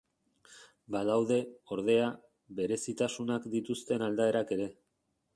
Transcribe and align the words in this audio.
Badaude, 0.93 1.35
ordea, 1.75 2.07
berezitasunak 2.59 3.45
dituzten 3.57 4.07
aldaerak 4.07 4.55
ere. 4.57 4.67